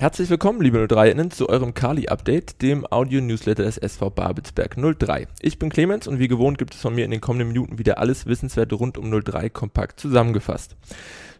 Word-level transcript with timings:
Herzlich 0.00 0.30
willkommen, 0.30 0.60
liebe 0.60 0.78
03-Innen, 0.78 1.32
zu 1.32 1.48
eurem 1.48 1.74
Kali-Update, 1.74 2.62
dem 2.62 2.86
Audio-Newsletter 2.88 3.64
des 3.64 3.78
SV 3.78 4.10
Babelsberg 4.10 4.76
03. 4.76 5.26
Ich 5.40 5.58
bin 5.58 5.70
Clemens 5.70 6.06
und 6.06 6.20
wie 6.20 6.28
gewohnt 6.28 6.56
gibt 6.56 6.74
es 6.74 6.80
von 6.80 6.94
mir 6.94 7.04
in 7.04 7.10
den 7.10 7.20
kommenden 7.20 7.48
Minuten 7.48 7.80
wieder 7.80 7.98
alles 7.98 8.24
Wissenswerte 8.24 8.76
rund 8.76 8.96
um 8.96 9.10
03 9.10 9.50
kompakt 9.50 9.98
zusammengefasst. 9.98 10.76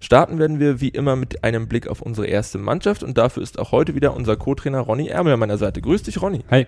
Starten 0.00 0.40
werden 0.40 0.58
wir 0.58 0.80
wie 0.80 0.88
immer 0.88 1.14
mit 1.14 1.44
einem 1.44 1.68
Blick 1.68 1.86
auf 1.86 2.02
unsere 2.02 2.26
erste 2.26 2.58
Mannschaft 2.58 3.04
und 3.04 3.16
dafür 3.16 3.44
ist 3.44 3.60
auch 3.60 3.70
heute 3.70 3.94
wieder 3.94 4.12
unser 4.16 4.34
Co-Trainer 4.34 4.80
Ronny 4.80 5.06
Ärmel 5.06 5.34
an 5.34 5.38
meiner 5.38 5.58
Seite. 5.58 5.80
Grüß 5.80 6.02
dich, 6.02 6.20
Ronny. 6.20 6.40
Hi. 6.50 6.66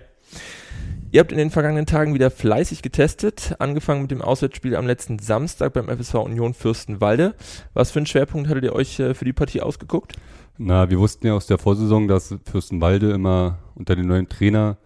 Ihr 1.13 1.19
habt 1.19 1.33
in 1.33 1.37
den 1.37 1.49
vergangenen 1.49 1.85
Tagen 1.85 2.13
wieder 2.13 2.31
fleißig 2.31 2.81
getestet, 2.81 3.55
angefangen 3.59 4.03
mit 4.03 4.11
dem 4.11 4.21
Auswärtsspiel 4.21 4.77
am 4.77 4.87
letzten 4.87 5.19
Samstag 5.19 5.73
beim 5.73 5.89
FSV 5.89 6.15
Union 6.15 6.53
Fürstenwalde. 6.53 7.35
Was 7.73 7.91
für 7.91 7.99
einen 7.99 8.05
Schwerpunkt 8.05 8.47
hattet 8.47 8.63
ihr 8.63 8.73
euch 8.73 8.97
äh, 9.01 9.13
für 9.13 9.25
die 9.25 9.33
Partie 9.33 9.59
ausgeguckt? 9.59 10.13
Na, 10.57 10.89
wir 10.89 10.99
wussten 10.99 11.27
ja 11.27 11.33
aus 11.33 11.47
der 11.47 11.57
Vorsaison, 11.57 12.07
dass 12.07 12.33
Fürstenwalde 12.49 13.11
immer 13.11 13.57
unter 13.75 13.97
dem 13.97 14.07
neuen 14.07 14.29
Trainer 14.29 14.77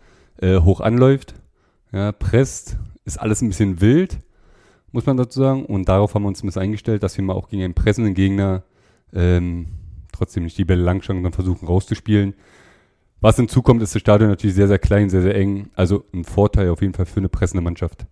äh, 0.41 0.59
hoch 0.61 0.81
anläuft. 0.81 1.35
Ja, 1.91 2.11
presst, 2.11 2.77
ist 3.03 3.19
alles 3.19 3.43
ein 3.43 3.49
bisschen 3.49 3.79
wild, 3.79 4.17
muss 4.91 5.05
man 5.05 5.17
dazu 5.17 5.39
sagen. 5.39 5.63
Und 5.63 5.87
darauf 5.89 6.15
haben 6.15 6.23
wir 6.23 6.29
uns 6.29 6.41
ein 6.41 6.47
bisschen 6.47 6.63
eingestellt, 6.63 7.03
dass 7.03 7.15
wir 7.17 7.23
mal 7.23 7.33
auch 7.33 7.49
gegen 7.49 7.61
einen 7.61 7.75
pressenden 7.75 8.15
Gegner 8.15 8.63
ähm, 9.13 9.67
trotzdem 10.11 10.41
nicht 10.41 10.57
die 10.57 10.65
Bälle 10.65 10.81
langschlagen, 10.81 11.19
sondern 11.19 11.33
versuchen 11.33 11.67
rauszuspielen. 11.67 12.33
Was 13.21 13.37
hinzukommt, 13.37 13.81
ist 13.81 13.95
das 13.95 14.01
Stadion 14.01 14.29
natürlich 14.29 14.55
sehr, 14.55 14.67
sehr 14.67 14.79
klein, 14.79 15.09
sehr, 15.09 15.21
sehr 15.21 15.35
eng. 15.35 15.69
Also 15.75 16.05
ein 16.13 16.25
Vorteil 16.25 16.69
auf 16.69 16.81
jeden 16.81 16.93
Fall 16.93 17.05
für 17.05 17.19
eine 17.19 17.29
pressende 17.29 17.63
Mannschaft. 17.63 18.05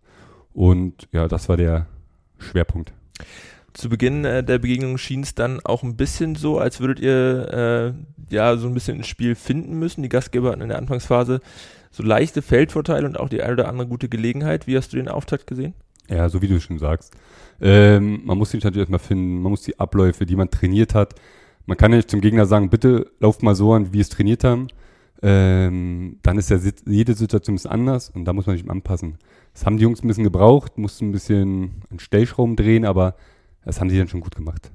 Und 0.53 1.07
ja, 1.11 1.27
das 1.27 1.49
war 1.49 1.57
der 1.57 1.87
Schwerpunkt. 2.37 2.93
Zu 3.73 3.89
Beginn 3.89 4.23
äh, 4.23 4.43
der 4.43 4.59
Begegnung 4.59 4.97
schien 4.97 5.21
es 5.21 5.33
dann 5.35 5.59
auch 5.63 5.83
ein 5.83 5.97
bisschen 5.97 6.35
so, 6.35 6.59
als 6.59 6.79
würdet 6.79 6.99
ihr 6.99 7.93
äh, 8.29 8.33
ja 8.33 8.55
so 8.57 8.67
ein 8.67 8.73
bisschen 8.73 8.97
ins 8.97 9.07
Spiel 9.07 9.35
finden 9.35 9.77
müssen. 9.79 10.03
Die 10.03 10.09
Gastgeber 10.09 10.51
hatten 10.51 10.61
in 10.61 10.69
der 10.69 10.77
Anfangsphase 10.77 11.41
so 11.91 12.03
leichte 12.03 12.41
Feldvorteile 12.41 13.07
und 13.07 13.19
auch 13.19 13.29
die 13.29 13.41
eine 13.41 13.53
oder 13.53 13.67
andere 13.67 13.87
gute 13.87 14.09
Gelegenheit. 14.09 14.67
Wie 14.67 14.77
hast 14.77 14.93
du 14.93 14.97
den 14.97 15.09
Auftakt 15.09 15.47
gesehen? 15.47 15.73
Ja, 16.09 16.29
so 16.29 16.41
wie 16.41 16.47
du 16.47 16.59
schon 16.59 16.79
sagst. 16.79 17.13
Ähm, 17.61 18.21
man 18.25 18.37
muss 18.37 18.51
sich 18.51 18.63
natürlich 18.63 18.83
erstmal 18.83 18.99
finden, 18.99 19.41
man 19.41 19.51
muss 19.51 19.61
die 19.61 19.79
Abläufe, 19.79 20.25
die 20.25 20.35
man 20.35 20.49
trainiert 20.49 20.93
hat. 20.93 21.15
Man 21.65 21.77
kann 21.77 21.91
ja 21.91 21.97
nicht 21.97 22.11
zum 22.11 22.21
Gegner 22.21 22.45
sagen, 22.45 22.69
bitte 22.69 23.11
lauft 23.19 23.41
mal 23.41 23.55
so 23.55 23.73
an, 23.73 23.87
wie 23.87 23.93
wir 23.93 24.01
es 24.01 24.09
trainiert 24.09 24.43
haben 24.43 24.67
ähm, 25.23 26.19
dann 26.21 26.37
ist 26.37 26.49
ja 26.49 26.59
jede 26.85 27.13
Situation 27.13 27.55
ist 27.55 27.65
anders 27.65 28.09
und 28.09 28.25
da 28.25 28.33
muss 28.33 28.45
man 28.45 28.57
sich 28.57 28.69
anpassen. 28.69 29.17
Das 29.53 29.65
haben 29.65 29.77
die 29.77 29.83
Jungs 29.83 30.03
ein 30.03 30.07
bisschen 30.07 30.25
gebraucht, 30.25 30.77
mussten 30.77 31.09
ein 31.09 31.11
bisschen 31.13 31.81
einen 31.89 31.99
Stellschrauben 31.99 32.57
drehen, 32.57 32.83
aber 32.83 33.15
das 33.63 33.79
haben 33.79 33.87
die 33.87 33.97
dann 33.97 34.09
schon 34.09 34.19
gut 34.19 34.35
gemacht. 34.35 34.69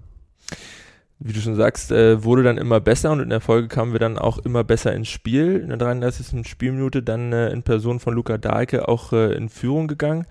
Wie 1.21 1.33
du 1.33 1.41
schon 1.41 1.57
sagst, 1.57 1.93
äh, 1.93 2.25
wurde 2.25 2.45
dann 2.45 2.57
immer 2.57 2.81
besser 2.81 3.13
und 3.13 3.21
in 3.21 3.29
der 3.29 3.41
Folge 3.41 3.69
kamen 3.69 3.93
wir 3.93 3.99
dann 3.99 4.19
auch 4.19 4.39
immer 4.39 4.65
besser 4.65 4.95
ins 4.95 5.09
Spiel. 5.09 5.57
In 5.57 5.69
der 5.69 5.77
33. 5.77 6.49
Spielminute 6.49 7.03
dann 7.03 7.33
äh, 7.33 7.51
in 7.51 7.63
Person 7.63 8.01
von 8.01 8.15
Luca 8.15 8.39
Dahlke 8.39 8.89
auch 8.89 9.13
äh, 9.13 9.35
in 9.35 9.49
Führung 9.49 9.87
gegangen 9.89 10.27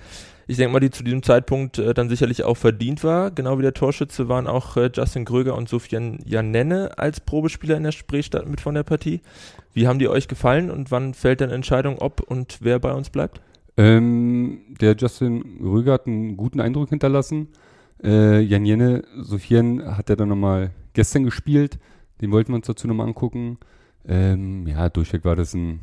ich 0.47 0.55
denke 0.55 0.71
mal, 0.71 0.79
die 0.79 0.89
zu 0.89 1.03
diesem 1.03 1.23
Zeitpunkt 1.23 1.77
äh, 1.77 1.93
dann 1.93 2.07
sicherlich 2.07 2.43
auch 2.43 2.55
verdient 2.55 3.03
war. 3.03 3.31
Genau 3.31 3.57
wie 3.57 3.63
der 3.63 3.73
Torschütze 3.73 4.29
waren 4.29 4.47
auch 4.47 4.77
äh, 4.77 4.89
Justin 4.93 5.25
Gröger 5.25 5.55
und 5.55 5.67
Sofian 5.67 6.19
Janenne 6.25 6.97
als 6.97 7.19
Probespieler 7.19 7.75
in 7.75 7.83
der 7.83 7.91
Spreestadt 7.91 8.47
mit 8.47 8.61
von 8.61 8.73
der 8.73 8.83
Partie. 8.83 9.21
Wie 9.73 9.87
haben 9.87 9.99
die 9.99 10.07
euch 10.07 10.29
gefallen 10.29 10.71
und 10.71 10.89
wann 10.89 11.13
fällt 11.13 11.41
dann 11.41 11.49
Entscheidung, 11.49 11.99
ob 11.99 12.21
und 12.21 12.59
wer 12.61 12.79
bei 12.79 12.93
uns 12.93 13.09
bleibt? 13.09 13.41
Ähm, 13.75 14.61
der 14.79 14.95
Justin 14.95 15.59
Gröger 15.59 15.93
hat 15.93 16.07
einen 16.07 16.37
guten 16.37 16.61
Eindruck 16.61 16.89
hinterlassen. 16.89 17.49
Äh, 18.01 18.39
Jan 18.39 18.65
Jenne, 18.65 19.03
Sofian 19.17 19.97
hat 19.97 20.09
er 20.09 20.15
dann 20.15 20.29
nochmal 20.29 20.71
gestern 20.93 21.25
gespielt. 21.25 21.77
Den 22.21 22.31
wollten 22.31 22.53
wir 22.53 22.55
uns 22.55 22.67
dazu 22.67 22.87
nochmal 22.87 23.07
angucken. 23.07 23.57
Ähm, 24.07 24.65
ja, 24.65 24.87
durchweg 24.89 25.25
war 25.25 25.35
das 25.35 25.53
ein, 25.53 25.81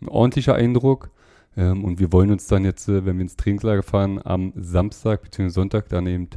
ein 0.00 0.08
ordentlicher 0.08 0.54
Eindruck. 0.54 1.10
Ähm, 1.56 1.84
und 1.84 1.98
wir 1.98 2.12
wollen 2.12 2.30
uns 2.30 2.46
dann 2.46 2.64
jetzt, 2.64 2.88
äh, 2.88 3.04
wenn 3.06 3.16
wir 3.16 3.22
ins 3.22 3.36
Trainingslager 3.36 3.82
fahren, 3.82 4.20
am 4.22 4.52
Samstag 4.56 5.22
bzw. 5.22 5.48
Sonntag 5.48 5.88
dann 5.88 6.06
eben 6.06 6.28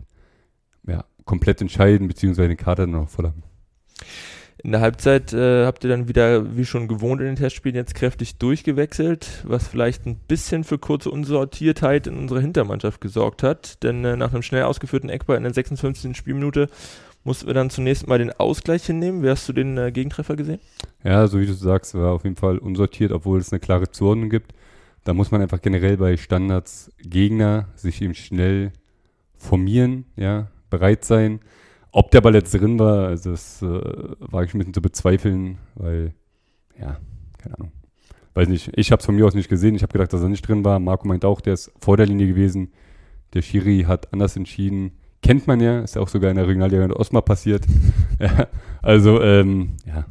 ja, 0.87 1.05
komplett 1.25 1.61
entscheiden, 1.61 2.07
beziehungsweise 2.07 2.47
den 2.47 2.57
Kader 2.57 2.83
dann 2.83 2.91
noch 2.91 3.09
voll 3.09 3.25
haben. 3.25 3.43
In 4.61 4.73
der 4.73 4.81
Halbzeit 4.81 5.31
äh, 5.31 5.65
habt 5.65 5.85
ihr 5.85 5.89
dann 5.89 6.09
wieder, 6.09 6.57
wie 6.57 6.65
schon 6.65 6.89
gewohnt 6.89 7.21
in 7.21 7.27
den 7.27 7.35
Testspielen, 7.37 7.77
jetzt 7.77 7.95
kräftig 7.95 8.39
durchgewechselt, 8.39 9.45
was 9.47 9.69
vielleicht 9.69 10.05
ein 10.05 10.17
bisschen 10.17 10.65
für 10.65 10.77
kurze 10.77 11.11
Unsortiertheit 11.11 12.07
in 12.07 12.17
unserer 12.17 12.41
Hintermannschaft 12.41 12.99
gesorgt 12.99 13.41
hat. 13.41 13.81
Denn 13.83 14.03
äh, 14.03 14.17
nach 14.17 14.33
einem 14.33 14.41
schnell 14.41 14.63
ausgeführten 14.63 15.09
Eckball 15.09 15.37
in 15.37 15.43
der 15.43 15.53
56. 15.53 16.15
Spielminute 16.15 16.67
mussten 17.23 17.47
wir 17.47 17.53
dann 17.53 17.69
zunächst 17.69 18.07
mal 18.07 18.17
den 18.17 18.31
Ausgleich 18.31 18.85
hinnehmen. 18.85 19.23
Wie 19.23 19.29
hast 19.29 19.47
du 19.47 19.53
den 19.53 19.77
äh, 19.77 19.93
Gegentreffer 19.93 20.35
gesehen? 20.35 20.59
Ja, 21.05 21.25
so 21.27 21.39
wie 21.39 21.45
du 21.45 21.53
sagst, 21.53 21.95
war 21.95 22.11
auf 22.11 22.25
jeden 22.25 22.35
Fall 22.35 22.57
unsortiert, 22.57 23.13
obwohl 23.13 23.39
es 23.39 23.53
eine 23.53 23.61
klare 23.61 23.89
Zuordnung 23.91 24.29
gibt. 24.29 24.53
Da 25.09 25.15
muss 25.15 25.31
man 25.31 25.41
einfach 25.41 25.59
generell 25.59 25.97
bei 25.97 26.17
Standards 26.17 26.91
Gegner 26.99 27.69
sich 27.73 27.99
eben 27.99 28.13
schnell 28.13 28.71
formieren, 29.35 30.05
ja, 30.15 30.51
bereit 30.69 31.03
sein. 31.03 31.39
Ob 31.91 32.11
der 32.11 32.21
Ball 32.21 32.35
jetzt 32.35 32.53
drin 32.53 32.77
war, 32.77 33.07
also 33.07 33.31
das 33.31 33.59
äh, 33.63 33.65
wage 33.65 34.45
ich 34.45 34.53
ein 34.53 34.59
bisschen 34.59 34.75
zu 34.75 34.83
bezweifeln, 34.83 35.57
weil, 35.73 36.13
ja, 36.79 36.99
keine 37.39 37.57
Ahnung. 37.57 37.71
Weiß 38.35 38.49
nicht, 38.49 38.69
ich 38.75 38.91
habe 38.91 38.99
es 38.99 39.05
von 39.07 39.15
mir 39.15 39.25
aus 39.25 39.33
nicht 39.33 39.49
gesehen. 39.49 39.73
Ich 39.73 39.81
habe 39.81 39.93
gedacht, 39.93 40.13
dass 40.13 40.21
er 40.21 40.29
nicht 40.29 40.47
drin 40.47 40.63
war. 40.63 40.77
Marco 40.77 41.07
meint 41.07 41.25
auch, 41.25 41.41
der 41.41 41.53
ist 41.53 41.71
vor 41.81 41.97
der 41.97 42.05
Linie 42.05 42.27
gewesen. 42.27 42.71
Der 43.33 43.41
Schiri 43.41 43.85
hat 43.87 44.13
anders 44.13 44.35
entschieden. 44.35 44.91
Kennt 45.23 45.47
man 45.47 45.59
ja, 45.59 45.79
ist 45.79 45.95
ja 45.95 46.03
auch 46.03 46.07
sogar 46.07 46.29
in 46.29 46.37
der 46.37 46.47
Regionalliga 46.47 46.85
in 46.85 46.93
Osma 46.93 47.21
passiert. 47.21 47.65
ja, 48.19 48.45
also, 48.83 49.23
ähm, 49.23 49.71
ja, 49.87 50.05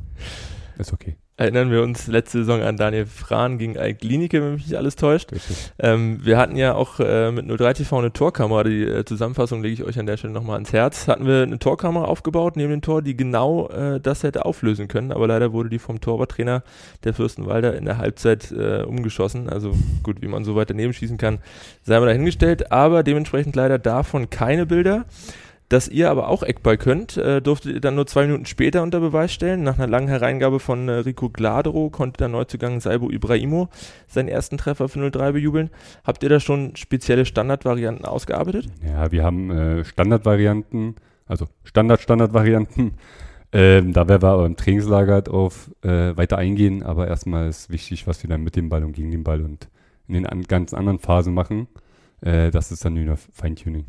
ist 0.77 0.93
okay 0.93 1.17
erinnern 1.39 1.71
wir 1.71 1.83
uns 1.83 2.09
letzte 2.09 2.39
Saison 2.39 2.63
an 2.63 2.77
Daniel 2.77 3.07
Frahn 3.07 3.59
gegen 3.59 3.79
Alk 3.79 4.01
Klinike, 4.01 4.43
wenn 4.43 4.55
mich 4.55 4.67
nicht 4.67 4.77
alles 4.77 4.97
täuscht. 4.97 5.31
Ähm, 5.79 6.19
wir 6.25 6.37
hatten 6.37 6.57
ja 6.57 6.75
auch 6.75 6.99
äh, 6.99 7.31
mit 7.31 7.47
03 7.47 7.75
TV 7.75 7.99
eine 7.99 8.13
Torkamera, 8.13 8.65
die 8.65 8.83
äh, 8.83 9.05
Zusammenfassung 9.05 9.63
lege 9.63 9.75
ich 9.75 9.85
euch 9.85 9.99
an 10.01 10.07
der 10.07 10.17
Stelle 10.17 10.33
nochmal 10.33 10.57
ans 10.57 10.73
Herz. 10.73 11.07
Hatten 11.07 11.27
wir 11.27 11.45
eine 11.45 11.61
Torkamera 11.61 12.07
aufgebaut 12.07 12.57
neben 12.57 12.71
dem 12.71 12.83
Tor, 12.83 13.03
die 13.03 13.17
genau 13.17 13.69
äh, 13.69 14.01
das 14.01 14.25
hätte 14.25 14.47
auflösen 14.47 14.89
können, 14.89 15.13
aber 15.13 15.29
leider 15.29 15.53
wurde 15.53 15.69
die 15.69 15.79
vom 15.79 16.01
Torwarttrainer 16.01 16.65
der 17.05 17.15
Fürstenwalder 17.15 17.77
in 17.77 17.85
der 17.85 17.99
Halbzeit 17.99 18.51
äh, 18.51 18.83
umgeschossen. 18.83 19.49
Also 19.49 19.77
gut, 20.03 20.21
wie 20.21 20.29
man 20.29 20.43
so 20.43 20.57
weit 20.57 20.71
daneben 20.71 20.93
schießen 20.93 21.19
kann, 21.19 21.39
sei 21.85 22.01
mal 22.01 22.07
dahingestellt, 22.07 22.73
aber 22.73 23.05
dementsprechend 23.05 23.55
leider 23.55 23.79
davon 23.79 24.29
keine 24.29 24.67
Bilder 24.67 25.05
dass 25.69 25.89
ihr 25.89 26.11
aber 26.11 26.29
auch 26.29 26.43
Eckball 26.43 26.79
könnt, 26.79 27.17
äh, 27.19 27.43
durftet 27.43 27.75
ihr 27.75 27.81
dann 27.81 27.95
nur 27.95 28.07
zwei 28.07 28.27
Minuten 28.27 28.47
später 28.47 28.83
unter 28.83 29.01
Beweis 29.01 29.33
stellen. 29.33 29.63
Nach 29.63 29.79
einer 29.79 29.87
langen 29.87 30.09
Hereingabe 30.09 30.61
von 30.61 30.89
äh, 30.89 30.93
Rico 30.93 31.29
Gladero 31.29 31.91
konnte 31.91 32.19
der 32.19 32.29
Neuzugang 32.29 32.81
Saibo 32.81 33.11
Ibrahimo 33.11 33.69
seinen 34.07 34.29
ersten 34.29 34.57
Treffer 34.57 34.89
für 34.89 35.11
03 35.11 35.33
bejubeln. 35.33 35.71
Habt 36.05 36.23
ihr 36.23 36.31
da 36.31 36.41
schon 36.41 36.75
spezielle 36.77 37.27
Standardvarianten 37.27 38.07
ausgearbeitet? 38.07 38.67
Ja, 38.87 39.13
wir 39.13 39.23
haben 39.23 39.51
äh, 39.51 39.85
Standardvarianten, 39.85 40.97
also 41.27 41.47
Standard-Standardvarianten. 41.65 42.93
Ähm, 43.51 43.95
da 43.95 44.07
werden 44.07 44.21
wir 44.21 44.29
aber 44.29 44.45
im 44.45 44.57
Trainingslager 44.57 45.23
auf 45.33 45.71
äh, 45.81 46.15
weiter 46.19 46.37
eingehen, 46.37 46.83
aber 46.83 47.09
erstmal 47.09 47.49
ist 47.49 47.71
wichtig, 47.71 48.07
was 48.07 48.23
wir 48.23 48.29
dann 48.29 48.43
mit 48.43 48.57
dem 48.57 48.69
Ball 48.69 48.85
und 48.85 48.93
gegen 48.93 49.11
den 49.11 49.25
Ball 49.25 49.41
und 49.41 49.69
in 50.07 50.13
den 50.13 50.27
an, 50.27 50.43
ganz 50.43 50.75
anderen 50.75 50.99
Phasen 50.99 51.33
machen. 51.33 51.67
Äh, 52.21 52.51
das 52.51 52.71
ist 52.71 52.85
dann 52.85 53.03
nur 53.03 53.17
Feintuning 53.17 53.87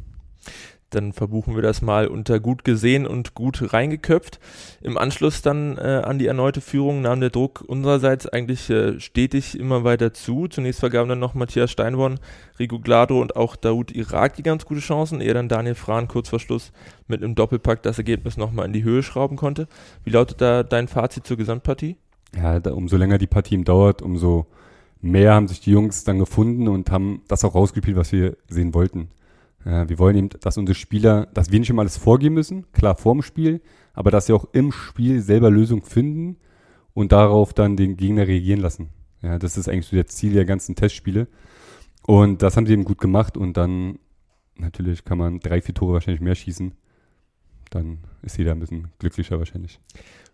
dann 0.90 1.14
verbuchen 1.14 1.56
wir 1.56 1.62
das 1.62 1.82
mal 1.82 2.08
unter 2.08 2.40
gut 2.40 2.64
gesehen 2.64 3.06
und 3.06 3.36
gut 3.36 3.74
reingeköpft. 3.74 4.40
Im 4.82 4.98
Anschluss 4.98 5.42
dann 5.42 5.78
äh, 5.78 6.02
an 6.04 6.20
die 6.20 6.28
erneute 6.28 6.62
Führung 6.62 7.02
nahm 7.02 7.20
der 7.20 7.30
Druck 7.30 7.64
unsererseits 7.68 8.28
eigentlich 8.28 8.70
äh, 8.70 9.00
stetig 9.00 9.60
immer 9.60 9.84
weiter 9.84 10.14
zu. 10.14 10.48
Zunächst 10.48 10.80
vergaben 10.80 11.10
dann 11.10 11.20
noch 11.20 11.34
Matthias 11.34 11.72
Steinborn, 11.72 12.20
Rico 12.58 12.80
Glado 12.80 13.22
und 13.22 13.36
auch 13.36 13.56
Daoud 13.56 13.92
Irak 13.92 14.36
die 14.36 14.44
ganz 14.44 14.66
gute 14.66 14.82
Chancen, 14.82 15.22
ehe 15.22 15.34
dann 15.34 15.50
Daniel 15.50 15.76
Frahn 15.76 16.08
kurz 16.08 16.30
vor 16.30 16.40
Schluss 16.40 16.72
mit 17.08 17.24
einem 17.24 17.36
Doppelpack 17.36 17.84
das 17.84 17.98
Ergebnis 17.98 18.38
nochmal 18.38 18.66
in 18.66 18.74
die 18.74 18.84
Höhe 18.84 19.04
schrauben 19.04 19.38
konnte. 19.38 19.68
Wie 20.04 20.12
lautet 20.12 20.42
da 20.42 20.64
dein 20.64 20.88
Fazit 20.88 21.26
zur 21.26 21.38
Gesamtpartie? 21.38 21.98
Ja, 22.36 22.60
da, 22.60 22.74
umso 22.74 22.98
länger 22.98 23.18
die 23.18 23.28
Partie 23.28 23.63
dauert, 23.63 24.02
umso 24.02 24.48
mehr 25.02 25.34
haben 25.34 25.48
sich 25.48 25.62
die 25.62 25.72
Jungs 25.72 26.04
dann 26.04 26.19
gefunden 26.19 26.68
und 26.68 26.92
haben 26.92 27.22
das 27.28 27.44
auch 27.44 27.56
rausgespielt, 27.56 27.98
was 27.98 28.12
wir 28.12 28.38
sehen 28.48 28.74
wollten. 28.74 29.10
Äh, 29.66 29.88
wir 29.88 30.00
wollen 30.00 30.16
eben, 30.16 30.30
dass 30.42 30.58
unsere 30.58 30.76
Spieler, 30.76 31.28
dass 31.34 31.52
wir 31.52 31.60
nicht 31.60 31.70
immer 31.70 31.82
alles 31.82 31.98
vorgeben 31.98 32.36
müssen, 32.36 32.72
klar 32.72 32.96
vorm 32.96 33.22
Spiel, 33.22 33.62
aber 33.94 34.12
dass 34.12 34.28
sie 34.28 34.34
auch 34.34 34.48
im 34.54 34.72
Spiel 34.72 35.22
selber 35.22 35.50
Lösungen 35.50 35.82
finden 35.82 36.38
und 36.94 37.12
darauf 37.12 37.54
dann 37.54 37.78
den 37.78 37.98
Gegner 37.98 38.28
reagieren 38.28 38.62
lassen. 38.62 38.90
Ja, 39.22 39.38
das 39.38 39.58
ist 39.58 39.68
eigentlich 39.68 39.88
so 39.88 39.98
das 39.98 40.16
Ziel 40.16 40.34
der 40.34 40.46
ganzen 40.46 40.76
Testspiele. 40.76 41.28
Und 42.06 42.42
das 42.42 42.56
haben 42.56 42.66
sie 42.66 42.74
eben 42.74 42.86
gut 42.86 43.00
gemacht 43.00 43.38
und 43.38 43.58
dann 43.58 44.00
natürlich 44.56 45.06
kann 45.06 45.18
man 45.18 45.40
drei, 45.40 45.62
vier 45.62 45.76
Tore 45.76 45.94
wahrscheinlich 45.94 46.22
mehr 46.22 46.36
schießen. 46.36 46.74
Dann 47.69 48.00
ist 48.21 48.38
jeder 48.38 48.51
ein 48.51 48.60
bisschen 48.60 48.89
glücklicher 49.00 49.38
wahrscheinlich. 49.38 49.80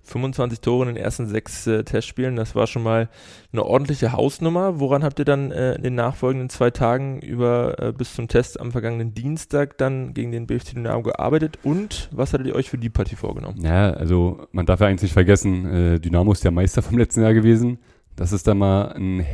25 0.05 0.61
Tore 0.61 0.87
in 0.87 0.95
den 0.95 1.03
ersten 1.03 1.27
sechs 1.27 1.65
äh, 1.67 1.83
Testspielen. 1.83 2.35
Das 2.35 2.55
war 2.55 2.67
schon 2.67 2.83
mal 2.83 3.09
eine 3.51 3.65
ordentliche 3.65 4.13
Hausnummer. 4.13 4.79
Woran 4.79 5.03
habt 5.03 5.19
ihr 5.19 5.25
dann 5.25 5.51
äh, 5.51 5.73
in 5.75 5.83
den 5.83 5.95
nachfolgenden 5.95 6.49
zwei 6.49 6.69
Tagen 6.69 7.19
über 7.21 7.79
äh, 7.79 7.91
bis 7.91 8.13
zum 8.13 8.27
Test 8.27 8.59
am 8.59 8.71
vergangenen 8.71 9.13
Dienstag 9.13 9.77
dann 9.77 10.13
gegen 10.13 10.31
den 10.31 10.47
BFC 10.47 10.75
Dynamo 10.75 11.01
gearbeitet 11.03 11.57
und 11.63 12.09
was 12.11 12.33
hattet 12.33 12.47
ihr 12.47 12.55
euch 12.55 12.69
für 12.69 12.77
die 12.77 12.89
Partie 12.89 13.15
vorgenommen? 13.15 13.59
Ja, 13.61 13.91
also 13.91 14.47
man 14.51 14.65
darf 14.65 14.79
ja 14.79 14.87
eigentlich 14.87 15.03
nicht 15.03 15.13
vergessen, 15.13 15.65
äh, 15.65 15.99
Dynamo 15.99 16.31
ist 16.31 16.43
der 16.43 16.51
Meister 16.51 16.81
vom 16.81 16.97
letzten 16.97 17.21
Jahr 17.21 17.33
gewesen. 17.33 17.79
Das 18.15 18.31
ist 18.31 18.47
dann 18.47 18.59
mal 18.59 18.93
ein, 18.93 19.25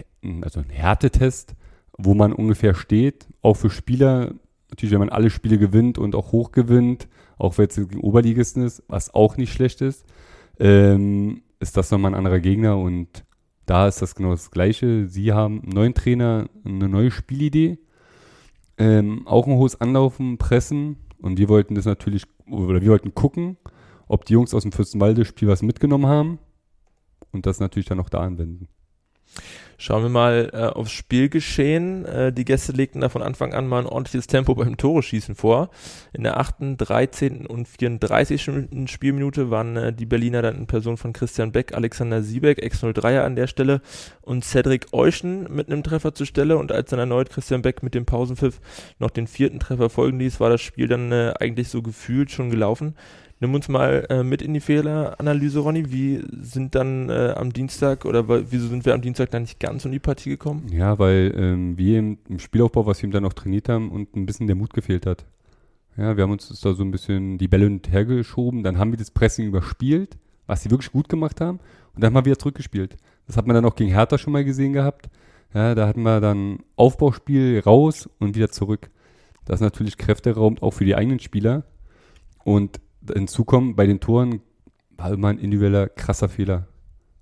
also 0.41 0.61
ein 0.61 0.69
Härtetest, 0.69 1.55
wo 1.97 2.13
man 2.13 2.33
ungefähr 2.33 2.73
steht, 2.73 3.27
auch 3.41 3.55
für 3.55 3.69
Spieler. 3.69 4.31
Natürlich, 4.71 4.91
wenn 4.91 4.99
man 4.99 5.09
alle 5.09 5.29
Spiele 5.29 5.57
gewinnt 5.57 5.97
und 5.97 6.15
auch 6.15 6.31
hoch 6.31 6.51
gewinnt, 6.51 7.07
auch 7.37 7.57
wenn 7.57 7.67
es 7.67 7.75
gegen 7.75 7.99
Oberligisten 7.99 8.63
ist, 8.63 8.83
was 8.87 9.13
auch 9.13 9.37
nicht 9.37 9.53
schlecht 9.53 9.81
ist 9.81 10.05
ähm, 10.61 11.41
ist 11.59 11.75
das 11.75 11.91
nochmal 11.91 12.11
ein 12.11 12.17
anderer 12.17 12.39
Gegner 12.39 12.77
und 12.77 13.25
da 13.65 13.87
ist 13.87 14.01
das 14.01 14.15
genau 14.15 14.31
das 14.31 14.51
Gleiche. 14.51 15.07
Sie 15.07 15.33
haben 15.33 15.61
einen 15.61 15.71
neuen 15.71 15.93
Trainer, 15.93 16.49
eine 16.63 16.87
neue 16.87 17.11
Spielidee, 17.11 17.79
ähm, 18.77 19.27
auch 19.27 19.47
ein 19.47 19.55
hohes 19.55 19.79
Anlaufen, 19.81 20.37
Pressen 20.37 20.97
und 21.19 21.37
wir 21.37 21.49
wollten 21.49 21.75
das 21.75 21.85
natürlich, 21.85 22.23
oder 22.47 22.81
wir 22.81 22.91
wollten 22.91 23.15
gucken, 23.15 23.57
ob 24.07 24.25
die 24.25 24.33
Jungs 24.33 24.53
aus 24.53 24.63
dem 24.63 24.71
Fürstenwalde-Spiel 24.71 25.47
was 25.47 25.63
mitgenommen 25.63 26.05
haben 26.05 26.39
und 27.31 27.45
das 27.47 27.59
natürlich 27.59 27.87
dann 27.87 27.99
auch 27.99 28.09
da 28.09 28.19
anwenden. 28.19 28.67
Schauen 29.83 30.03
wir 30.03 30.09
mal 30.09 30.51
äh, 30.53 30.57
aufs 30.57 30.91
Spielgeschehen. 30.91 32.05
Äh, 32.05 32.31
die 32.31 32.45
Gäste 32.45 32.71
legten 32.71 33.01
da 33.01 33.09
von 33.09 33.23
Anfang 33.23 33.55
an 33.55 33.65
mal 33.65 33.79
ein 33.79 33.87
ordentliches 33.87 34.27
Tempo 34.27 34.53
beim 34.53 34.77
Tore-Schießen 34.77 35.33
vor. 35.33 35.71
In 36.13 36.21
der 36.21 36.39
8., 36.39 36.77
13. 36.77 37.47
und 37.47 37.67
34. 37.67 38.51
Spielminute 38.85 39.49
waren 39.49 39.77
äh, 39.77 39.91
die 39.91 40.05
Berliner 40.05 40.43
dann 40.43 40.55
in 40.55 40.67
Person 40.67 40.97
von 40.97 41.13
Christian 41.13 41.51
Beck, 41.51 41.73
Alexander 41.73 42.21
Siebeck, 42.21 42.61
Ex-03er 42.61 43.23
an 43.23 43.35
der 43.35 43.47
Stelle 43.47 43.81
und 44.21 44.45
Cedric 44.45 44.93
Euschen 44.93 45.51
mit 45.51 45.71
einem 45.71 45.81
Treffer 45.81 46.13
zur 46.13 46.27
Stelle. 46.27 46.57
Und 46.57 46.71
als 46.71 46.91
dann 46.91 46.99
erneut 46.99 47.31
Christian 47.31 47.63
Beck 47.63 47.81
mit 47.81 47.95
dem 47.95 48.05
Pausenpfiff 48.05 48.61
noch 48.99 49.09
den 49.09 49.25
vierten 49.25 49.59
Treffer 49.59 49.89
folgen 49.89 50.19
ließ, 50.19 50.39
war 50.39 50.51
das 50.51 50.61
Spiel 50.61 50.89
dann 50.89 51.11
äh, 51.11 51.33
eigentlich 51.39 51.69
so 51.69 51.81
gefühlt 51.81 52.29
schon 52.29 52.51
gelaufen. 52.51 52.93
Nimm 53.41 53.55
uns 53.55 53.67
mal 53.69 54.05
äh, 54.11 54.21
mit 54.21 54.43
in 54.43 54.53
die 54.53 54.59
Fehleranalyse, 54.59 55.61
Ronny. 55.61 55.91
Wie 55.91 56.23
sind 56.41 56.75
dann 56.75 57.09
äh, 57.09 57.33
am 57.35 57.51
Dienstag 57.51 58.05
oder 58.05 58.29
wieso 58.51 58.67
sind 58.67 58.85
wir 58.85 58.93
am 58.93 59.01
Dienstag 59.01 59.31
dann 59.31 59.41
nicht 59.41 59.59
ganz 59.59 59.83
um 59.83 59.91
die 59.91 59.97
Partie 59.97 60.29
gekommen? 60.29 60.67
Ja, 60.71 60.99
weil 60.99 61.33
ähm, 61.35 61.75
wir 61.75 61.97
im, 61.97 62.19
Spielaufbau, 62.37 62.85
was 62.85 63.01
wir 63.01 63.09
ihm 63.09 63.11
dann 63.11 63.23
noch 63.23 63.33
trainiert 63.33 63.67
haben, 63.67 63.89
und 63.89 64.15
ein 64.15 64.27
bisschen 64.27 64.45
der 64.45 64.55
Mut 64.55 64.75
gefehlt 64.75 65.07
hat. 65.07 65.25
Ja, 65.97 66.15
wir 66.15 66.23
haben 66.23 66.31
uns 66.31 66.49
da 66.49 66.73
so 66.73 66.83
ein 66.83 66.91
bisschen 66.91 67.39
die 67.39 67.47
Bälle 67.47 67.79
hergeschoben, 67.89 68.61
dann 68.61 68.77
haben 68.77 68.91
wir 68.91 68.97
das 68.99 69.09
Pressing 69.09 69.47
überspielt, 69.47 70.19
was 70.45 70.61
sie 70.61 70.69
wirklich 70.69 70.91
gut 70.91 71.09
gemacht 71.09 71.41
haben, 71.41 71.57
und 71.95 72.03
dann 72.03 72.13
haben 72.13 72.21
wir 72.21 72.25
wieder 72.25 72.39
zurückgespielt. 72.39 72.95
Das 73.25 73.37
hat 73.37 73.47
man 73.47 73.55
dann 73.55 73.65
auch 73.65 73.75
gegen 73.75 73.89
Hertha 73.89 74.19
schon 74.19 74.33
mal 74.33 74.45
gesehen 74.45 74.73
gehabt. 74.73 75.09
Ja, 75.55 75.73
da 75.73 75.87
hatten 75.87 76.03
wir 76.03 76.21
dann 76.21 76.59
Aufbauspiel 76.75 77.59
raus 77.65 78.07
und 78.19 78.35
wieder 78.35 78.51
zurück. 78.51 78.91
Das 79.45 79.55
ist 79.55 79.61
natürlich 79.61 79.97
Kräfteraum 79.97 80.59
auch 80.59 80.71
für 80.71 80.85
die 80.85 80.95
eigenen 80.95 81.19
Spieler. 81.19 81.63
Und 82.43 82.79
hinzukommen, 83.13 83.75
bei 83.75 83.85
den 83.85 83.99
Toren 83.99 84.41
war 84.97 85.11
immer 85.11 85.29
ein 85.29 85.39
individueller 85.39 85.89
krasser 85.89 86.29
Fehler. 86.29 86.67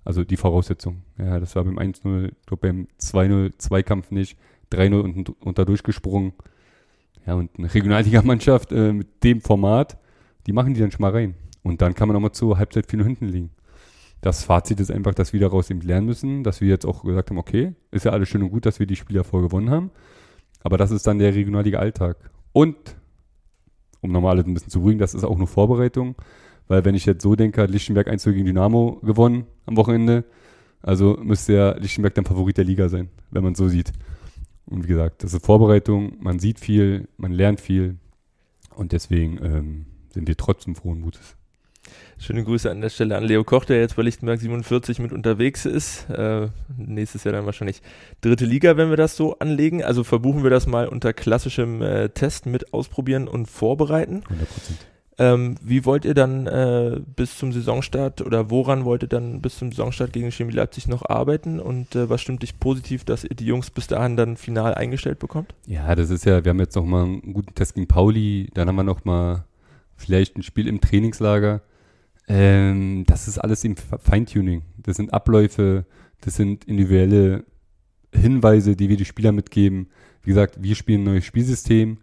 Also 0.04 0.24
die 0.24 0.36
Voraussetzung. 0.36 1.02
Ja, 1.18 1.38
das 1.40 1.54
war 1.56 1.64
beim 1.64 1.78
1-0, 1.78 2.32
beim 2.60 2.88
2-0 3.00 3.52
Zweikampf 3.58 4.10
nicht, 4.10 4.38
3-0 4.72 5.00
und, 5.00 5.28
und 5.44 5.58
da 5.58 5.64
durchgesprungen. 5.64 6.32
Ja, 7.26 7.34
und 7.34 7.50
eine 7.58 7.72
Regionalligamannschaft 7.72 8.72
äh, 8.72 8.92
mit 8.92 9.22
dem 9.22 9.40
Format, 9.40 9.98
die 10.46 10.52
machen 10.52 10.74
die 10.74 10.80
dann 10.80 10.90
schon 10.90 11.02
mal 11.02 11.12
rein. 11.12 11.34
Und 11.62 11.82
dann 11.82 11.94
kann 11.94 12.08
man 12.08 12.16
auch 12.16 12.20
mal 12.20 12.32
zur 12.32 12.58
Halbzeit 12.58 12.86
viel 12.86 13.02
hinten 13.04 13.26
liegen. 13.26 13.50
Das 14.22 14.44
Fazit 14.44 14.80
ist 14.80 14.90
einfach, 14.90 15.14
dass 15.14 15.32
wir 15.32 15.40
daraus 15.40 15.70
eben 15.70 15.80
lernen 15.80 16.06
müssen, 16.06 16.44
dass 16.44 16.60
wir 16.60 16.68
jetzt 16.68 16.86
auch 16.86 17.04
gesagt 17.04 17.30
haben, 17.30 17.38
okay, 17.38 17.74
ist 17.90 18.04
ja 18.04 18.12
alles 18.12 18.28
schön 18.28 18.42
und 18.42 18.50
gut, 18.50 18.66
dass 18.66 18.78
wir 18.78 18.86
die 18.86 18.96
Spieler 18.96 19.24
vorgewonnen 19.24 19.70
haben. 19.70 19.90
Aber 20.62 20.76
das 20.76 20.90
ist 20.90 21.06
dann 21.06 21.18
der 21.18 21.34
Regionalliga-Alltag. 21.34 22.30
Und 22.52 22.96
um 24.00 24.12
nochmal 24.12 24.32
alles 24.32 24.46
ein 24.46 24.54
bisschen 24.54 24.70
zu 24.70 24.80
beruhigen, 24.80 24.98
das 24.98 25.14
ist 25.14 25.24
auch 25.24 25.38
nur 25.38 25.46
Vorbereitung. 25.46 26.14
Weil 26.68 26.84
wenn 26.84 26.94
ich 26.94 27.04
jetzt 27.04 27.22
so 27.22 27.34
denke, 27.34 27.62
hat 27.62 27.70
Lichtenberg 27.70 28.08
1 28.08 28.24
gegen 28.24 28.44
Dynamo 28.44 29.00
gewonnen 29.02 29.46
am 29.66 29.76
Wochenende. 29.76 30.24
Also 30.82 31.18
müsste 31.22 31.52
ja 31.54 31.76
Lichtenberg 31.76 32.14
dann 32.14 32.24
Favorit 32.24 32.56
der 32.56 32.64
Liga 32.64 32.88
sein, 32.88 33.08
wenn 33.30 33.42
man 33.42 33.52
es 33.52 33.58
so 33.58 33.68
sieht. 33.68 33.92
Und 34.66 34.84
wie 34.84 34.88
gesagt, 34.88 35.24
das 35.24 35.34
ist 35.34 35.44
Vorbereitung, 35.44 36.16
man 36.20 36.38
sieht 36.38 36.60
viel, 36.60 37.08
man 37.16 37.32
lernt 37.32 37.60
viel. 37.60 37.96
Und 38.74 38.92
deswegen 38.92 39.38
ähm, 39.42 39.86
sind 40.10 40.28
wir 40.28 40.36
trotzdem 40.36 40.76
frohen 40.76 41.00
Mutes. 41.00 41.36
Schöne 42.30 42.44
Grüße 42.44 42.70
an 42.70 42.80
der 42.80 42.90
Stelle 42.90 43.16
an 43.16 43.24
Leo 43.24 43.42
Koch, 43.42 43.64
der 43.64 43.80
jetzt 43.80 43.96
bei 43.96 44.02
Lichtenberg 44.02 44.38
47 44.38 45.00
mit 45.00 45.12
unterwegs 45.12 45.66
ist. 45.66 46.08
Äh, 46.10 46.46
nächstes 46.76 47.24
Jahr 47.24 47.32
dann 47.32 47.44
wahrscheinlich 47.44 47.82
dritte 48.20 48.44
Liga, 48.44 48.76
wenn 48.76 48.88
wir 48.88 48.96
das 48.96 49.16
so 49.16 49.40
anlegen. 49.40 49.82
Also 49.82 50.04
verbuchen 50.04 50.44
wir 50.44 50.50
das 50.50 50.68
mal 50.68 50.86
unter 50.86 51.12
klassischem 51.12 51.82
äh, 51.82 52.08
Test 52.10 52.46
mit 52.46 52.72
ausprobieren 52.72 53.26
und 53.26 53.46
vorbereiten. 53.46 54.22
100 54.28 54.48
ähm, 55.18 55.56
wie 55.60 55.84
wollt 55.84 56.04
ihr 56.04 56.14
dann 56.14 56.46
äh, 56.46 57.00
bis 57.16 57.36
zum 57.36 57.50
Saisonstart 57.50 58.20
oder 58.22 58.48
woran 58.48 58.84
wollt 58.84 59.02
ihr 59.02 59.08
dann 59.08 59.42
bis 59.42 59.58
zum 59.58 59.72
Saisonstart 59.72 60.12
gegen 60.12 60.30
Chemie 60.30 60.52
Leipzig 60.52 60.86
noch 60.86 61.04
arbeiten 61.10 61.58
und 61.58 61.96
äh, 61.96 62.08
was 62.08 62.20
stimmt 62.20 62.44
dich 62.44 62.60
positiv, 62.60 63.04
dass 63.04 63.24
ihr 63.24 63.34
die 63.34 63.44
Jungs 63.44 63.70
bis 63.70 63.88
dahin 63.88 64.16
dann 64.16 64.36
final 64.36 64.74
eingestellt 64.74 65.18
bekommt? 65.18 65.52
Ja, 65.66 65.96
das 65.96 66.10
ist 66.10 66.26
ja, 66.26 66.44
wir 66.44 66.50
haben 66.50 66.60
jetzt 66.60 66.76
noch 66.76 66.84
mal 66.84 67.02
einen 67.02 67.34
guten 67.34 67.56
Test 67.56 67.74
gegen 67.74 67.88
Pauli, 67.88 68.50
dann 68.54 68.68
haben 68.68 68.76
wir 68.76 68.84
noch 68.84 69.04
mal 69.04 69.46
vielleicht 69.96 70.36
ein 70.36 70.44
Spiel 70.44 70.68
im 70.68 70.80
Trainingslager 70.80 71.60
ähm, 72.32 73.02
das 73.06 73.26
ist 73.26 73.38
alles 73.38 73.64
im 73.64 73.74
Feintuning. 73.76 74.62
Das 74.76 74.98
sind 74.98 75.12
Abläufe, 75.12 75.84
das 76.20 76.36
sind 76.36 76.64
individuelle 76.64 77.44
Hinweise, 78.14 78.76
die 78.76 78.88
wir 78.88 78.96
die 78.96 79.04
Spieler 79.04 79.32
mitgeben. 79.32 79.88
Wie 80.22 80.30
gesagt, 80.30 80.62
wir 80.62 80.76
spielen 80.76 81.00
ein 81.00 81.04
neues 81.06 81.24
Spielsystem. 81.24 81.98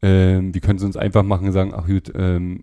Ähm, 0.00 0.54
wir 0.54 0.60
können 0.60 0.78
es 0.78 0.84
uns 0.84 0.96
einfach 0.96 1.24
machen 1.24 1.48
und 1.48 1.52
sagen, 1.52 1.72
ach 1.74 1.88
gut, 1.88 2.12
ähm, 2.14 2.62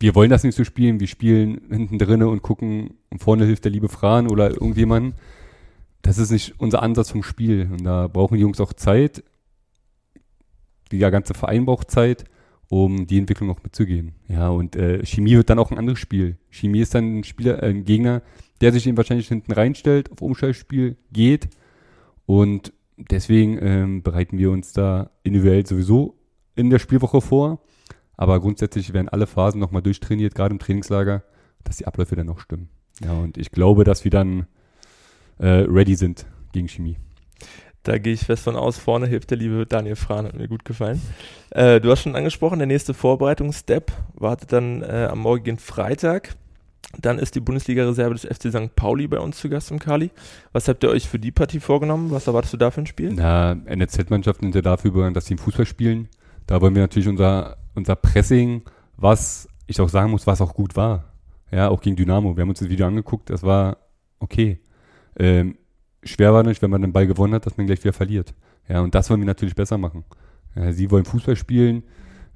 wir 0.00 0.14
wollen 0.14 0.30
das 0.30 0.42
nicht 0.42 0.54
so 0.54 0.64
spielen, 0.64 1.00
wir 1.00 1.06
spielen 1.06 1.60
hinten 1.68 1.98
drinne 1.98 2.28
und 2.28 2.40
gucken, 2.40 2.94
und 3.10 3.22
vorne 3.22 3.44
hilft 3.44 3.64
der 3.64 3.72
liebe 3.72 3.90
Fran 3.90 4.26
oder 4.26 4.50
irgendjemand. 4.50 5.16
Das 6.00 6.16
ist 6.16 6.30
nicht 6.30 6.54
unser 6.56 6.82
Ansatz 6.82 7.10
vom 7.10 7.24
Spiel. 7.24 7.68
Und 7.70 7.84
da 7.84 8.08
brauchen 8.08 8.36
die 8.36 8.40
Jungs 8.40 8.60
auch 8.60 8.72
Zeit. 8.72 9.22
Der 10.90 11.10
ganze 11.10 11.34
Verein 11.34 11.66
braucht 11.66 11.90
Zeit 11.90 12.24
um 12.68 13.06
die 13.06 13.18
Entwicklung 13.18 13.50
auch 13.50 13.62
mitzugehen. 13.62 14.12
Ja, 14.28 14.48
und 14.48 14.76
äh, 14.76 15.04
Chemie 15.04 15.36
wird 15.36 15.50
dann 15.50 15.58
auch 15.58 15.70
ein 15.70 15.78
anderes 15.78 15.98
Spiel. 15.98 16.36
Chemie 16.50 16.80
ist 16.80 16.94
dann 16.94 17.18
ein 17.18 17.24
Spieler, 17.24 17.62
äh, 17.62 17.70
ein 17.70 17.84
Gegner, 17.84 18.22
der 18.60 18.72
sich 18.72 18.86
eben 18.86 18.96
wahrscheinlich 18.96 19.28
hinten 19.28 19.52
reinstellt, 19.52 20.10
auf 20.10 20.22
Umschaltspiel 20.22 20.96
geht. 21.12 21.48
Und 22.26 22.72
deswegen 22.96 23.58
ähm, 23.60 24.02
bereiten 24.02 24.38
wir 24.38 24.50
uns 24.50 24.72
da 24.72 25.10
individuell 25.22 25.66
sowieso 25.66 26.18
in 26.54 26.70
der 26.70 26.78
Spielwoche 26.78 27.20
vor. 27.20 27.60
Aber 28.16 28.40
grundsätzlich 28.40 28.92
werden 28.92 29.08
alle 29.08 29.26
Phasen 29.26 29.60
nochmal 29.60 29.82
durchtrainiert, 29.82 30.34
gerade 30.34 30.54
im 30.54 30.58
Trainingslager, 30.58 31.22
dass 31.64 31.76
die 31.76 31.86
Abläufe 31.86 32.16
dann 32.16 32.26
noch 32.26 32.40
stimmen. 32.40 32.70
Ja, 33.04 33.12
und 33.12 33.36
ich 33.36 33.50
glaube, 33.50 33.84
dass 33.84 34.04
wir 34.04 34.10
dann 34.10 34.46
äh, 35.38 35.46
ready 35.46 35.94
sind 35.96 36.26
gegen 36.52 36.68
Chemie. 36.68 36.96
Da 37.86 37.98
gehe 37.98 38.14
ich 38.14 38.24
fest 38.24 38.42
von 38.42 38.56
aus. 38.56 38.78
Vorne 38.78 39.06
hilft 39.06 39.30
der 39.30 39.38
liebe 39.38 39.64
Daniel 39.64 39.94
Frahn, 39.94 40.26
hat 40.26 40.34
mir 40.34 40.48
gut 40.48 40.64
gefallen. 40.64 41.00
Äh, 41.50 41.80
du 41.80 41.92
hast 41.92 42.02
schon 42.02 42.16
angesprochen, 42.16 42.58
der 42.58 42.66
nächste 42.66 42.94
Vorbereitungsstep 42.94 43.92
wartet 44.14 44.52
dann 44.52 44.82
äh, 44.82 45.06
am 45.08 45.20
morgigen 45.20 45.56
Freitag. 45.56 46.34
Dann 47.00 47.20
ist 47.20 47.36
die 47.36 47.40
Bundesliga-Reserve 47.40 48.14
des 48.14 48.24
FC 48.24 48.50
St. 48.50 48.74
Pauli 48.74 49.06
bei 49.06 49.20
uns 49.20 49.38
zu 49.38 49.48
Gast 49.48 49.70
im 49.70 49.78
Kali. 49.78 50.10
Was 50.52 50.66
habt 50.66 50.82
ihr 50.82 50.90
euch 50.90 51.08
für 51.08 51.20
die 51.20 51.30
Partie 51.30 51.60
vorgenommen? 51.60 52.10
Was 52.10 52.26
erwartest 52.26 52.54
du 52.54 52.56
da 52.56 52.72
für 52.72 52.80
ein 52.80 52.86
Spiel? 52.86 53.12
Na, 53.14 53.54
NZ-Mannschaften 53.54 54.46
sind 54.46 54.56
ja 54.56 54.62
dafür 54.62 54.90
bekannt, 54.90 55.16
dass 55.16 55.26
sie 55.26 55.34
im 55.34 55.38
Fußball 55.38 55.66
spielen. 55.66 56.08
Da 56.48 56.60
wollen 56.60 56.74
wir 56.74 56.82
natürlich 56.82 57.06
unser, 57.06 57.56
unser 57.76 57.94
Pressing, 57.94 58.62
was 58.96 59.48
ich 59.68 59.80
auch 59.80 59.88
sagen 59.88 60.10
muss, 60.10 60.26
was 60.26 60.40
auch 60.40 60.54
gut 60.54 60.74
war. 60.74 61.04
Ja, 61.52 61.68
auch 61.68 61.80
gegen 61.80 61.94
Dynamo. 61.94 62.36
Wir 62.36 62.42
haben 62.42 62.48
uns 62.48 62.58
das 62.58 62.68
Video 62.68 62.88
angeguckt, 62.88 63.30
das 63.30 63.44
war 63.44 63.76
okay. 64.18 64.58
Ähm, 65.16 65.56
schwer 66.02 66.32
war 66.32 66.42
nicht, 66.42 66.62
wenn 66.62 66.70
man 66.70 66.82
den 66.82 66.92
Ball 66.92 67.06
gewonnen 67.06 67.34
hat, 67.34 67.46
dass 67.46 67.56
man 67.56 67.66
gleich 67.66 67.82
wieder 67.82 67.92
verliert. 67.92 68.34
Ja, 68.68 68.80
und 68.80 68.94
das 68.94 69.10
wollen 69.10 69.20
wir 69.20 69.26
natürlich 69.26 69.54
besser 69.54 69.78
machen. 69.78 70.04
Ja, 70.54 70.72
sie 70.72 70.90
wollen 70.90 71.04
Fußball 71.04 71.36
spielen, 71.36 71.82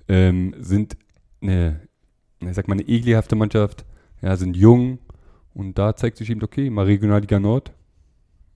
ähm, 0.09 0.55
sind 0.59 0.97
eine, 1.40 1.81
ich 2.40 2.55
sag 2.55 2.69
mal, 2.69 2.75
eine 2.75 2.83
ekelhafte 2.83 3.37
Mannschaft, 3.37 3.85
ja, 4.23 4.37
sind 4.37 4.57
jung 4.57 4.99
und 5.55 5.79
da 5.79 5.97
zeigt 5.97 6.19
sich 6.19 6.31
eben, 6.31 6.43
okay, 6.43 6.71
mal 6.71 6.85
Regionalliga 6.85 7.38
Nord, 7.40 7.73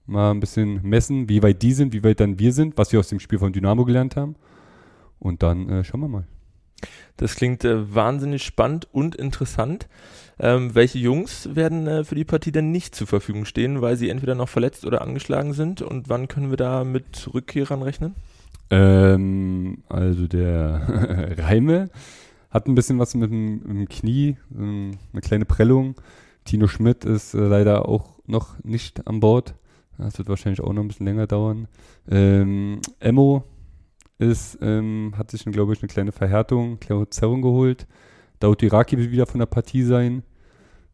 mal 0.05 0.31
ein 0.31 0.39
bisschen 0.39 0.81
messen, 0.83 1.29
wie 1.29 1.41
weit 1.41 1.61
die 1.61 1.73
sind, 1.73 1.93
wie 1.93 2.03
weit 2.03 2.19
dann 2.19 2.39
wir 2.39 2.53
sind, 2.53 2.77
was 2.77 2.91
wir 2.91 2.99
aus 2.99 3.09
dem 3.09 3.19
Spiel 3.19 3.39
von 3.39 3.53
Dynamo 3.53 3.85
gelernt 3.85 4.15
haben. 4.15 4.35
Und 5.19 5.43
dann 5.43 5.69
äh, 5.69 5.83
schauen 5.83 6.01
wir 6.01 6.07
mal. 6.07 6.27
Das 7.17 7.35
klingt 7.35 7.63
äh, 7.63 7.93
wahnsinnig 7.93 8.43
spannend 8.43 8.87
und 8.91 9.15
interessant. 9.15 9.87
Ähm, 10.39 10.75
welche 10.75 10.99
Jungs 10.99 11.55
werden 11.55 11.87
äh, 11.87 12.03
für 12.03 12.15
die 12.15 12.25
Partie 12.25 12.51
denn 12.51 12.71
nicht 12.71 12.95
zur 12.95 13.07
Verfügung 13.07 13.45
stehen, 13.45 13.81
weil 13.81 13.95
sie 13.95 14.09
entweder 14.09 14.35
noch 14.35 14.49
verletzt 14.49 14.85
oder 14.85 15.01
angeschlagen 15.01 15.53
sind? 15.53 15.81
Und 15.81 16.09
wann 16.09 16.27
können 16.27 16.49
wir 16.49 16.57
da 16.57 16.83
mit 16.83 17.29
Rückkehrern 17.33 17.81
rechnen? 17.81 18.15
Ähm, 18.69 19.83
also 19.87 20.27
der 20.27 21.35
Reime 21.37 21.89
hat 22.49 22.67
ein 22.67 22.75
bisschen 22.75 22.99
was 22.99 23.15
mit 23.15 23.29
dem, 23.29 23.59
mit 23.59 23.77
dem 23.77 23.89
Knie, 23.89 24.37
ähm, 24.57 24.91
eine 25.13 25.21
kleine 25.21 25.45
Prellung. 25.45 25.95
Tino 26.45 26.67
Schmidt 26.67 27.05
ist 27.05 27.33
äh, 27.33 27.39
leider 27.39 27.87
auch 27.87 28.19
noch 28.27 28.61
nicht 28.63 29.07
an 29.07 29.19
Bord. 29.19 29.55
Das 29.97 30.17
wird 30.17 30.27
wahrscheinlich 30.27 30.61
auch 30.61 30.73
noch 30.73 30.81
ein 30.81 30.87
bisschen 30.87 31.05
länger 31.05 31.27
dauern. 31.27 31.67
Ähm, 32.09 32.81
Emo 32.99 33.43
ist, 34.17 34.57
ähm, 34.61 35.13
hat 35.17 35.31
sich, 35.31 35.45
glaube 35.45 35.73
ich, 35.73 35.81
eine 35.81 35.87
kleine 35.87 36.11
Verhärtung, 36.11 36.79
Zerrung 37.09 37.41
geholt. 37.41 37.87
Daud 38.39 38.61
Iraki 38.63 38.97
wird 38.97 39.11
wieder 39.11 39.25
von 39.25 39.39
der 39.39 39.45
Partie 39.45 39.83
sein. 39.83 40.23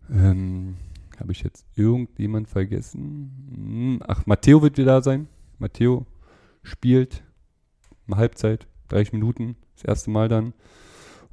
Ähm, 0.10 0.78
Habe 1.20 1.32
ich 1.32 1.44
jetzt 1.44 1.66
irgendjemand 1.76 2.50
vergessen? 2.50 3.32
Hm, 3.54 4.04
ach, 4.08 4.26
Matteo 4.26 4.62
wird 4.62 4.78
wieder 4.78 4.94
da 4.94 5.02
sein. 5.02 5.28
Matteo 5.60 6.06
spielt 6.64 7.24
eine 8.08 8.18
Halbzeit, 8.18 8.68
30 8.90 9.14
Minuten, 9.14 9.56
das 9.76 9.86
erste 9.86 10.12
Mal 10.12 10.28
dann. 10.28 10.54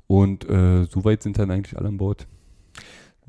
Und 0.06 0.48
äh, 0.48 0.84
soweit 0.84 1.22
sind 1.22 1.38
dann 1.38 1.50
eigentlich 1.50 1.76
alle 1.76 1.88
an 1.88 1.98
Bord. 1.98 2.26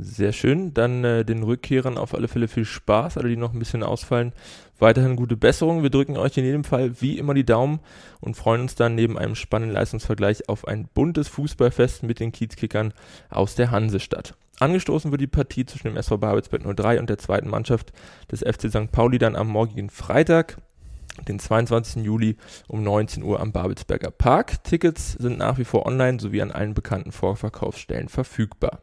Sehr 0.02 0.32
schön. 0.32 0.74
Dann 0.74 1.04
äh, 1.04 1.26
den 1.26 1.44
Rückkehrern 1.44 1.98
auf 1.98 2.16
alle 2.16 2.30
Fälle 2.30 2.48
viel 2.48 2.64
Spaß, 2.64 3.18
alle 3.18 3.28
die 3.28 3.36
noch 3.36 3.52
ein 3.52 3.60
bisschen 3.60 3.84
ausfallen. 3.84 4.32
Weiterhin 4.80 5.18
gute 5.18 5.36
Besserung. 5.36 5.84
Wir 5.84 5.90
drücken 5.90 6.16
euch 6.16 6.38
in 6.38 6.46
jedem 6.46 6.64
Fall 6.64 7.02
wie 7.02 7.18
immer 7.18 7.34
die 7.34 7.46
Daumen 7.46 7.82
und 8.22 8.38
freuen 8.38 8.62
uns 8.62 8.76
dann 8.76 8.96
neben 8.96 9.18
einem 9.18 9.36
spannenden 9.36 9.76
Leistungsvergleich 9.76 10.48
auf 10.48 10.66
ein 10.66 10.88
buntes 10.94 11.28
Fußballfest 11.28 12.04
mit 12.04 12.22
den 12.22 12.32
Kiezkickern 12.32 12.94
aus 13.30 13.56
der 13.56 13.72
Hansestadt. 13.72 14.36
Angestoßen 14.62 15.12
wird 15.12 15.20
die 15.20 15.28
Partie 15.28 15.66
zwischen 15.66 15.88
dem 15.88 15.98
SV 15.98 16.18
Babelsberg 16.18 16.64
03 16.78 17.02
und 17.02 17.10
der 17.10 17.18
zweiten 17.18 17.50
Mannschaft 17.50 17.92
des 18.32 18.40
FC 18.40 18.70
St. 18.70 18.94
Pauli 18.94 19.18
dann 19.18 19.36
am 19.36 19.50
morgigen 19.50 19.90
Freitag 19.90 20.60
den 21.28 21.40
22. 21.40 22.06
Juli 22.06 22.38
um 22.70 22.84
19 22.84 23.22
Uhr 23.22 23.42
am 23.42 23.52
Babelsberger 23.52 24.12
Park. 24.12 24.64
Tickets 24.64 25.14
sind 25.20 25.40
nach 25.40 25.58
wie 25.58 25.66
vor 25.66 25.86
online 25.86 26.22
sowie 26.22 26.42
an 26.42 26.52
allen 26.52 26.74
bekannten 26.74 27.12
Vorverkaufsstellen 27.12 28.08
verfügbar. 28.08 28.80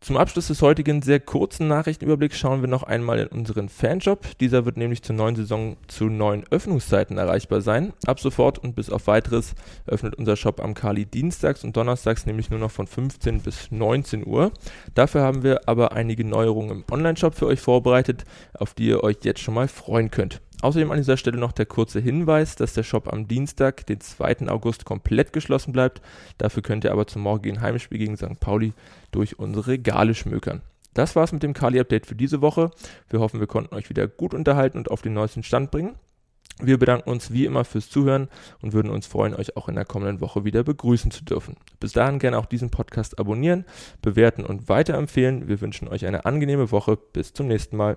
Zum 0.00 0.16
Abschluss 0.16 0.46
des 0.46 0.62
heutigen 0.62 1.02
sehr 1.02 1.18
kurzen 1.18 1.66
Nachrichtenüberblicks 1.66 2.38
schauen 2.38 2.60
wir 2.60 2.68
noch 2.68 2.84
einmal 2.84 3.18
in 3.18 3.26
unseren 3.26 3.68
Fanshop. 3.68 4.38
Dieser 4.38 4.64
wird 4.64 4.76
nämlich 4.76 5.02
zur 5.02 5.16
neuen 5.16 5.34
Saison 5.34 5.76
zu 5.88 6.04
neuen 6.04 6.44
Öffnungszeiten 6.50 7.18
erreichbar 7.18 7.62
sein. 7.62 7.92
Ab 8.06 8.20
sofort 8.20 8.58
und 8.58 8.76
bis 8.76 8.90
auf 8.90 9.08
weiteres 9.08 9.54
öffnet 9.86 10.14
unser 10.14 10.36
Shop 10.36 10.60
am 10.60 10.74
Kali 10.74 11.04
dienstags 11.04 11.64
und 11.64 11.76
donnerstags 11.76 12.26
nämlich 12.26 12.48
nur 12.48 12.60
noch 12.60 12.70
von 12.70 12.86
15 12.86 13.40
bis 13.40 13.72
19 13.72 14.24
Uhr. 14.24 14.52
Dafür 14.94 15.22
haben 15.22 15.42
wir 15.42 15.68
aber 15.68 15.92
einige 15.92 16.24
Neuerungen 16.24 16.70
im 16.70 16.84
Online-Shop 16.90 17.34
für 17.34 17.46
euch 17.46 17.60
vorbereitet, 17.60 18.24
auf 18.54 18.74
die 18.74 18.86
ihr 18.86 19.02
euch 19.02 19.16
jetzt 19.24 19.40
schon 19.40 19.54
mal 19.54 19.66
freuen 19.66 20.12
könnt. 20.12 20.40
Außerdem 20.60 20.90
an 20.90 20.98
dieser 20.98 21.16
Stelle 21.16 21.38
noch 21.38 21.52
der 21.52 21.66
kurze 21.66 22.00
Hinweis, 22.00 22.56
dass 22.56 22.74
der 22.74 22.82
Shop 22.82 23.12
am 23.12 23.28
Dienstag, 23.28 23.86
den 23.86 24.00
2. 24.00 24.48
August, 24.48 24.84
komplett 24.84 25.32
geschlossen 25.32 25.72
bleibt. 25.72 26.02
Dafür 26.36 26.62
könnt 26.62 26.84
ihr 26.84 26.92
aber 26.92 27.06
zum 27.06 27.22
morgigen 27.22 27.60
Heimspiel 27.60 27.98
gegen 27.98 28.16
St. 28.16 28.40
Pauli 28.40 28.72
durch 29.12 29.38
unsere 29.38 29.68
Regale 29.68 30.14
schmökern. 30.14 30.62
Das 30.94 31.14
war's 31.14 31.32
mit 31.32 31.44
dem 31.44 31.54
Kali-Update 31.54 32.06
für 32.06 32.16
diese 32.16 32.40
Woche. 32.40 32.72
Wir 33.08 33.20
hoffen, 33.20 33.38
wir 33.38 33.46
konnten 33.46 33.74
euch 33.74 33.88
wieder 33.88 34.08
gut 34.08 34.34
unterhalten 34.34 34.78
und 34.78 34.90
auf 34.90 35.00
den 35.00 35.14
neuesten 35.14 35.44
Stand 35.44 35.70
bringen. 35.70 35.94
Wir 36.60 36.76
bedanken 36.76 37.08
uns 37.08 37.32
wie 37.32 37.44
immer 37.44 37.64
fürs 37.64 37.88
Zuhören 37.88 38.28
und 38.60 38.72
würden 38.72 38.90
uns 38.90 39.06
freuen, 39.06 39.34
euch 39.34 39.56
auch 39.56 39.68
in 39.68 39.76
der 39.76 39.84
kommenden 39.84 40.20
Woche 40.20 40.44
wieder 40.44 40.64
begrüßen 40.64 41.12
zu 41.12 41.24
dürfen. 41.24 41.56
Bis 41.78 41.92
dahin 41.92 42.18
gerne 42.18 42.36
auch 42.36 42.46
diesen 42.46 42.70
Podcast 42.70 43.20
abonnieren, 43.20 43.64
bewerten 44.02 44.44
und 44.44 44.68
weiterempfehlen. 44.68 45.46
Wir 45.46 45.60
wünschen 45.60 45.86
euch 45.86 46.04
eine 46.04 46.24
angenehme 46.26 46.72
Woche. 46.72 46.96
Bis 46.96 47.32
zum 47.32 47.46
nächsten 47.46 47.76
Mal. 47.76 47.96